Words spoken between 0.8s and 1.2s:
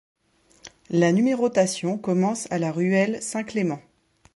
La